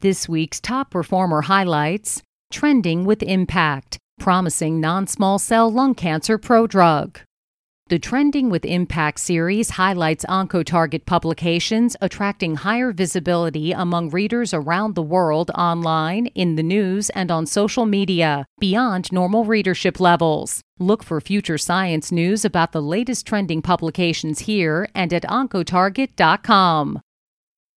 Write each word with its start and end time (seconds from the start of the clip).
This 0.00 0.26
week's 0.26 0.60
top 0.60 0.90
performer 0.90 1.42
highlights 1.42 2.22
Trending 2.50 3.04
with 3.04 3.22
Impact, 3.22 3.98
promising 4.18 4.80
non 4.80 5.06
small 5.06 5.38
cell 5.38 5.70
lung 5.70 5.94
cancer 5.94 6.38
prodrug. 6.38 7.18
The 7.90 7.98
Trending 7.98 8.48
with 8.48 8.64
Impact 8.64 9.20
series 9.20 9.70
highlights 9.70 10.24
OncoTarget 10.24 11.04
publications 11.04 11.98
attracting 12.00 12.56
higher 12.56 12.92
visibility 12.92 13.72
among 13.72 14.08
readers 14.08 14.54
around 14.54 14.94
the 14.94 15.02
world 15.02 15.50
online, 15.50 16.28
in 16.28 16.56
the 16.56 16.62
news, 16.62 17.10
and 17.10 17.30
on 17.30 17.44
social 17.44 17.84
media, 17.84 18.46
beyond 18.58 19.12
normal 19.12 19.44
readership 19.44 20.00
levels. 20.00 20.62
Look 20.78 21.02
for 21.02 21.20
future 21.20 21.58
science 21.58 22.10
news 22.10 22.42
about 22.46 22.72
the 22.72 22.80
latest 22.80 23.26
trending 23.26 23.60
publications 23.60 24.38
here 24.40 24.88
and 24.94 25.12
at 25.12 25.24
Oncotarget.com. 25.24 27.02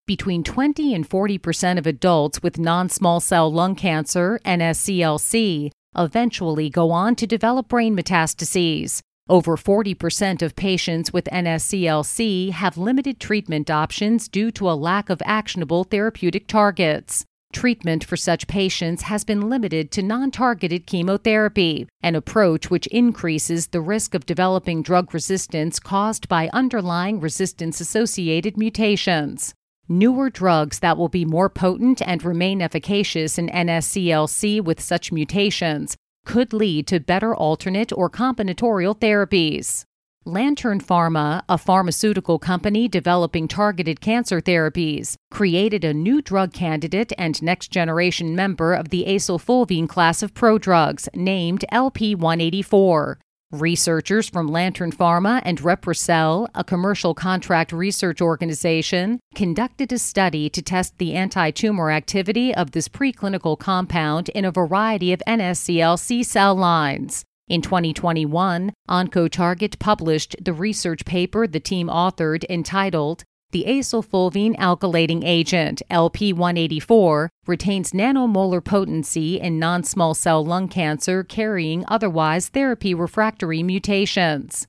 Between 0.05 0.43
20 0.43 0.95
and 0.95 1.09
40 1.09 1.39
percent 1.39 1.79
of 1.79 1.87
adults 1.87 2.43
with 2.43 2.59
non 2.59 2.89
small 2.89 3.21
cell 3.21 3.53
lung 3.53 3.77
cancer, 3.77 4.41
NSCLC, 4.45 5.71
eventually 5.97 6.69
go 6.69 6.91
on 6.91 7.15
to 7.15 7.27
develop 7.27 7.69
brain 7.69 7.97
metastases. 7.97 9.01
Over 9.29 9.57
40% 9.57 10.43
of 10.43 10.57
patients 10.57 11.13
with 11.13 11.27
NSCLC 11.27 12.51
have 12.51 12.77
limited 12.77 13.21
treatment 13.21 13.71
options 13.71 14.29
due 14.29 14.51
to 14.51 14.69
a 14.69 14.75
lack 14.75 15.09
of 15.09 15.23
actionable 15.25 15.85
therapeutic 15.85 16.49
targets. 16.49 17.25
Treatment 17.53 18.03
for 18.03 18.17
such 18.17 18.49
patients 18.49 19.03
has 19.03 19.23
been 19.23 19.49
limited 19.49 19.93
to 19.93 20.03
non 20.03 20.33
targeted 20.33 20.85
chemotherapy, 20.85 21.87
an 22.03 22.17
approach 22.17 22.71
which 22.71 22.89
increases 22.89 23.69
the 23.69 23.81
risk 23.81 24.15
of 24.17 24.27
developing 24.27 24.83
drug 24.83 25.15
resistance 25.15 25.79
caused 25.79 26.29
by 26.29 26.51
underlying 26.53 27.21
resistance 27.21 27.81
associated 27.81 28.57
mutations. 28.57 29.55
Newer 29.93 30.31
drugs 30.31 30.79
that 30.79 30.97
will 30.97 31.11
be 31.11 31.27
more 31.27 31.51
potent 31.51 32.01
and 32.01 32.25
remain 32.25 32.63
efficacious 32.63 33.37
in 33.37 33.49
NSCLC 33.49 34.59
with 34.59 34.81
such 34.81 35.13
mutations 35.13 35.99
could 36.25 36.55
lead 36.55 36.87
to 36.87 36.99
better 36.99 37.35
alternate 37.37 37.93
or 37.93 38.09
combinatorial 38.09 38.99
therapies. 38.99 39.85
Lantern 40.25 40.81
Pharma, 40.81 41.43
a 41.47 41.59
pharmaceutical 41.59 42.39
company 42.39 42.89
developing 42.89 43.47
targeted 43.47 44.01
cancer 44.01 44.41
therapies, 44.41 45.17
created 45.31 45.85
a 45.85 45.93
new 45.93 46.23
drug 46.23 46.55
candidate 46.55 47.13
and 47.19 47.43
next 47.43 47.69
generation 47.69 48.35
member 48.35 48.73
of 48.73 48.89
the 48.89 49.05
acylfulvene 49.07 49.87
class 49.87 50.23
of 50.23 50.33
prodrugs 50.33 51.07
named 51.15 51.67
LP184. 51.71 53.17
Researchers 53.53 54.31
from 54.31 54.49
Lantern 54.49 54.91
Pharma 54.91 55.43
and 55.45 55.61
REPROCELL, 55.61 56.49
a 56.55 56.65
commercial 56.65 57.13
contract 57.13 57.71
research 57.71 58.23
organization, 58.23 59.21
conducted 59.35 59.93
a 59.93 59.99
study 59.99 60.49
to 60.49 60.63
test 60.63 60.97
the 60.97 61.13
anti 61.13 61.51
tumor 61.51 61.91
activity 61.91 62.55
of 62.55 62.71
this 62.71 62.89
preclinical 62.89 63.59
compound 63.59 64.31
in 64.31 64.47
a 64.47 64.51
variety 64.51 65.13
of 65.13 65.23
NSCLC 65.29 66.25
cell 66.25 66.55
lines. 66.55 67.27
In 67.47 67.61
2021, 67.61 68.73
OncoTarget 68.89 69.79
published 69.79 70.35
the 70.41 70.55
research 70.55 71.05
paper 71.05 71.47
the 71.47 71.61
team 71.61 71.89
authored 71.89 72.47
entitled 72.49 73.23
the 73.53 73.65
acylfulvene 73.69 74.57
alkylating 74.57 75.23
agent, 75.25 75.83
LP184, 75.91 77.29
retains 77.47 77.93
nanomolar 77.93 78.65
potency 78.65 79.39
in 79.39 79.59
non 79.59 79.85
small 79.85 80.15
cell 80.15 80.45
lung 80.45 80.69
cancer 80.69 81.23
carrying 81.23 81.85
otherwise 81.87 82.49
therapy 82.49 82.95
refractory 82.95 83.63
mutations. 83.63 84.67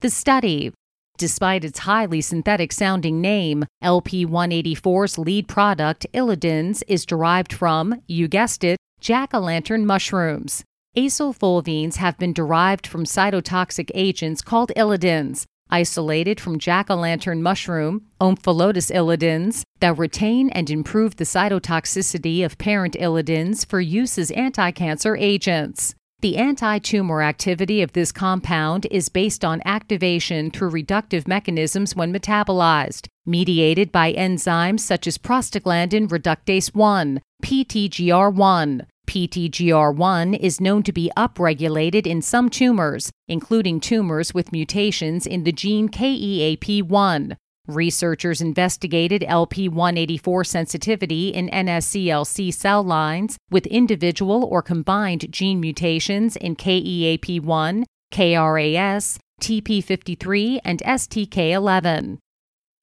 The 0.00 0.10
study, 0.10 0.72
Despite 1.16 1.64
its 1.64 1.78
highly 1.80 2.20
synthetic 2.20 2.72
sounding 2.72 3.20
name, 3.20 3.66
LP184's 3.84 5.16
lead 5.16 5.46
product, 5.46 6.06
Illudins, 6.12 6.82
is 6.88 7.06
derived 7.06 7.52
from, 7.52 8.02
you 8.08 8.26
guessed 8.26 8.64
it, 8.64 8.78
jack 9.00 9.32
o' 9.32 9.38
lantern 9.38 9.86
mushrooms. 9.86 10.64
Acylfulvenes 10.96 11.96
have 11.96 12.18
been 12.18 12.32
derived 12.32 12.86
from 12.86 13.04
cytotoxic 13.04 13.90
agents 13.94 14.42
called 14.42 14.72
illudins, 14.76 15.44
isolated 15.70 16.40
from 16.40 16.58
jack 16.58 16.90
o' 16.90 16.96
lantern 16.96 17.42
mushroom, 17.42 18.02
Omphalotus 18.20 18.90
illudens, 18.90 19.62
that 19.80 19.98
retain 19.98 20.50
and 20.50 20.70
improve 20.70 21.16
the 21.16 21.24
cytotoxicity 21.24 22.44
of 22.44 22.58
parent 22.58 22.94
illudins 22.94 23.66
for 23.66 23.80
use 23.80 24.18
as 24.18 24.30
anti 24.32 24.70
cancer 24.70 25.16
agents. 25.16 25.94
The 26.20 26.38
anti 26.38 26.78
tumor 26.78 27.20
activity 27.20 27.82
of 27.82 27.92
this 27.92 28.10
compound 28.10 28.86
is 28.90 29.10
based 29.10 29.44
on 29.44 29.60
activation 29.66 30.50
through 30.50 30.70
reductive 30.70 31.28
mechanisms 31.28 31.94
when 31.94 32.14
metabolized, 32.14 33.08
mediated 33.26 33.92
by 33.92 34.14
enzymes 34.14 34.80
such 34.80 35.06
as 35.06 35.18
prostaglandin 35.18 36.08
reductase 36.08 36.74
1, 36.74 37.20
PTGR1, 37.44 38.86
PTGR1 39.06 40.38
is 40.38 40.60
known 40.60 40.82
to 40.82 40.92
be 40.92 41.10
upregulated 41.16 42.06
in 42.06 42.22
some 42.22 42.48
tumors, 42.48 43.10
including 43.28 43.80
tumors 43.80 44.34
with 44.34 44.52
mutations 44.52 45.26
in 45.26 45.44
the 45.44 45.52
gene 45.52 45.88
KEAP1. 45.88 47.36
Researchers 47.66 48.42
investigated 48.42 49.22
LP184 49.22 50.46
sensitivity 50.46 51.28
in 51.28 51.48
NSCLC 51.48 52.52
cell 52.52 52.82
lines 52.82 53.38
with 53.50 53.66
individual 53.66 54.44
or 54.44 54.60
combined 54.60 55.32
gene 55.32 55.60
mutations 55.60 56.36
in 56.36 56.56
KEAP1, 56.56 57.84
KRAS, 58.12 59.18
TP53, 59.40 60.60
and 60.64 60.80
STK11. 60.80 62.18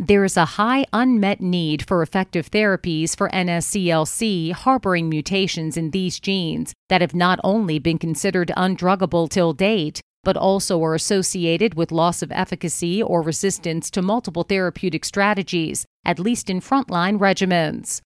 There 0.04 0.26
is 0.26 0.36
a 0.36 0.58
high 0.58 0.86
unmet 0.92 1.42
need 1.42 1.88
for 1.88 2.02
effective 2.02 2.50
therapies 2.50 3.16
for 3.16 3.30
NSCLC 3.30 4.52
harboring 4.52 5.10
mutations 5.10 5.78
in 5.78 5.92
these 5.92 6.20
genes 6.20 6.74
that 6.90 7.02
have 7.02 7.14
not 7.14 7.40
only 7.44 7.78
been 7.78 8.00
considered 8.00 8.52
undruggable 8.58 9.30
till 9.30 9.54
date, 9.54 10.02
but 10.24 10.36
also 10.36 10.84
are 10.84 10.96
associated 10.96 11.76
with 11.76 11.92
loss 11.92 12.24
of 12.24 12.32
efficacy 12.32 13.04
or 13.04 13.22
resistance 13.22 13.92
to 13.92 14.02
multiple 14.02 14.42
therapeutic 14.42 15.06
strategies, 15.06 15.86
at 16.04 16.18
least 16.18 16.50
in 16.50 16.62
frontline 16.62 17.20
regimens. 17.20 18.02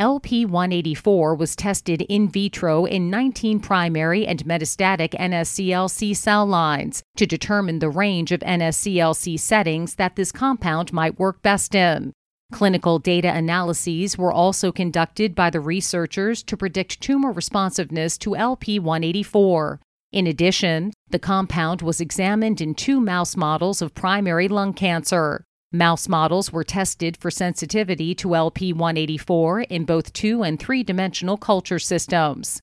LP184 0.00 1.36
was 1.36 1.54
tested 1.54 2.00
in 2.08 2.26
vitro 2.26 2.86
in 2.86 3.10
19 3.10 3.60
primary 3.60 4.26
and 4.26 4.42
metastatic 4.46 5.10
NSCLC 5.10 6.16
cell 6.16 6.46
lines 6.46 7.02
to 7.16 7.26
determine 7.26 7.80
the 7.80 7.90
range 7.90 8.32
of 8.32 8.40
NSCLC 8.40 9.38
settings 9.38 9.96
that 9.96 10.16
this 10.16 10.32
compound 10.32 10.90
might 10.94 11.18
work 11.18 11.42
best 11.42 11.74
in. 11.74 12.14
Clinical 12.50 12.98
data 12.98 13.30
analyses 13.30 14.16
were 14.16 14.32
also 14.32 14.72
conducted 14.72 15.34
by 15.34 15.50
the 15.50 15.60
researchers 15.60 16.42
to 16.44 16.56
predict 16.56 17.02
tumor 17.02 17.30
responsiveness 17.30 18.16
to 18.16 18.30
LP184. 18.30 19.80
In 20.12 20.26
addition, 20.26 20.92
the 21.10 21.18
compound 21.18 21.82
was 21.82 22.00
examined 22.00 22.62
in 22.62 22.74
two 22.74 23.00
mouse 23.02 23.36
models 23.36 23.82
of 23.82 23.94
primary 23.94 24.48
lung 24.48 24.72
cancer. 24.72 25.44
Mouse 25.72 26.08
models 26.08 26.52
were 26.52 26.64
tested 26.64 27.16
for 27.16 27.30
sensitivity 27.30 28.12
to 28.16 28.30
LP184 28.30 29.66
in 29.70 29.84
both 29.84 30.12
two 30.12 30.42
and 30.42 30.58
three 30.58 30.82
dimensional 30.82 31.36
culture 31.36 31.78
systems. 31.78 32.60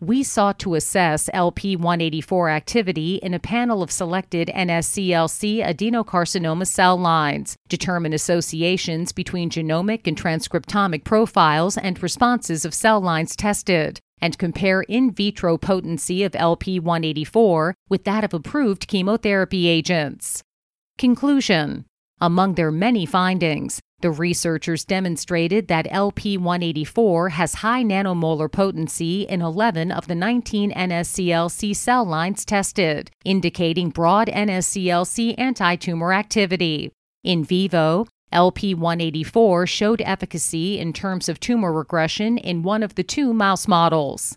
We 0.00 0.22
sought 0.22 0.58
to 0.60 0.74
assess 0.74 1.28
LP184 1.34 2.50
activity 2.50 3.16
in 3.16 3.34
a 3.34 3.38
panel 3.38 3.82
of 3.82 3.90
selected 3.90 4.48
NSCLC 4.54 5.62
adenocarcinoma 5.62 6.66
cell 6.66 6.96
lines, 6.96 7.56
determine 7.68 8.14
associations 8.14 9.12
between 9.12 9.50
genomic 9.50 10.06
and 10.06 10.16
transcriptomic 10.16 11.04
profiles 11.04 11.76
and 11.76 12.02
responses 12.02 12.64
of 12.64 12.72
cell 12.72 13.02
lines 13.02 13.36
tested, 13.36 14.00
and 14.22 14.38
compare 14.38 14.80
in 14.80 15.10
vitro 15.10 15.58
potency 15.58 16.24
of 16.24 16.32
LP184 16.32 17.74
with 17.90 18.04
that 18.04 18.24
of 18.24 18.32
approved 18.32 18.88
chemotherapy 18.88 19.68
agents. 19.68 20.42
Conclusion 20.96 21.84
among 22.20 22.54
their 22.54 22.70
many 22.70 23.06
findings, 23.06 23.80
the 24.00 24.10
researchers 24.10 24.84
demonstrated 24.84 25.68
that 25.68 25.86
LP184 25.86 27.30
has 27.30 27.54
high 27.54 27.82
nanomolar 27.82 28.50
potency 28.50 29.22
in 29.22 29.40
11 29.40 29.90
of 29.90 30.06
the 30.06 30.14
19 30.14 30.72
NSCLC 30.72 31.74
cell 31.74 32.04
lines 32.04 32.44
tested, 32.44 33.10
indicating 33.24 33.90
broad 33.90 34.28
NSCLC 34.28 35.34
anti-tumor 35.38 36.12
activity. 36.12 36.92
In 37.24 37.42
vivo, 37.42 38.06
LP184 38.32 39.68
showed 39.68 40.02
efficacy 40.02 40.78
in 40.78 40.92
terms 40.92 41.28
of 41.28 41.40
tumor 41.40 41.72
regression 41.72 42.36
in 42.38 42.62
one 42.62 42.82
of 42.82 42.96
the 42.96 43.02
two 43.02 43.32
mouse 43.32 43.66
models. 43.66 44.36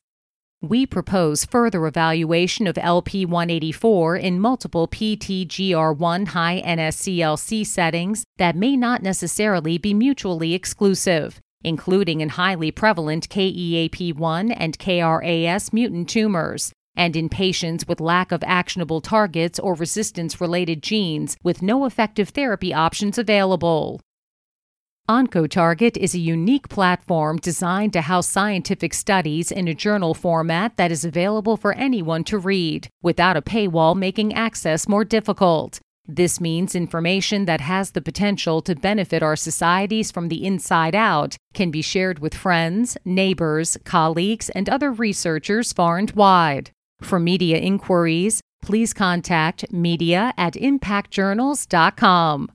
We 0.62 0.86
propose 0.86 1.46
further 1.46 1.88
evaluation 1.88 2.68
of 2.68 2.76
LP184 2.76 4.22
in 4.22 4.42
multiple 4.42 4.90
PTGR1 4.90 6.28
high 6.28 6.62
NSCLC 6.66 7.66
settings 7.66 8.26
that 8.40 8.58
may 8.58 8.76
not 8.76 9.02
necessarily 9.02 9.78
be 9.78 9.94
mutually 9.94 10.54
exclusive, 10.54 11.40
including 11.64 12.20
in 12.20 12.28
highly 12.28 12.72
prevalent 12.72 13.30
KEAP1 13.30 14.54
and 14.54 14.78
KRAS 14.78 15.72
mutant 15.72 16.10
tumors, 16.10 16.74
and 16.94 17.16
in 17.16 17.30
patients 17.30 17.88
with 17.88 18.02
lack 18.02 18.34
of 18.34 18.44
actionable 18.44 19.00
targets 19.00 19.60
or 19.60 19.76
resistance 19.76 20.42
related 20.42 20.84
genes 20.84 21.38
with 21.42 21.62
no 21.62 21.86
effective 21.86 22.30
therapy 22.30 22.74
options 22.74 23.18
available. 23.18 24.02
OncoTarget 25.10 25.98
is 25.98 26.14
a 26.14 26.20
unique 26.20 26.70
platform 26.70 27.38
designed 27.38 27.94
to 27.94 28.02
house 28.02 28.28
scientific 28.28 28.94
studies 28.94 29.52
in 29.52 29.68
a 29.68 29.74
journal 29.74 30.14
format 30.14 30.78
that 30.78 30.92
is 30.92 31.04
available 31.04 31.58
for 31.58 31.74
anyone 31.74 32.24
to 32.26 32.38
read, 32.38 32.88
without 33.02 33.36
a 33.36 33.42
paywall 33.42 33.96
making 33.96 34.36
access 34.36 34.88
more 34.88 35.04
difficult. 35.04 35.80
This 36.06 36.40
means 36.40 36.76
information 36.76 37.46
that 37.46 37.60
has 37.62 37.90
the 37.90 38.04
potential 38.04 38.62
to 38.62 38.76
benefit 38.76 39.24
our 39.24 39.36
societies 39.36 40.12
from 40.12 40.28
the 40.28 40.46
inside 40.46 40.94
out 40.94 41.38
can 41.56 41.72
be 41.72 41.82
shared 41.82 42.20
with 42.20 42.36
friends, 42.36 42.96
neighbors, 43.04 43.80
colleagues, 43.86 44.50
and 44.50 44.70
other 44.70 44.92
researchers 44.92 45.74
far 45.74 45.98
and 45.98 46.12
wide. 46.12 46.70
For 47.02 47.20
media 47.20 47.58
inquiries, 47.58 48.42
please 48.62 48.94
contact 48.94 49.74
media 49.74 50.36
at 50.38 50.54
impactjournals.com. 50.54 52.52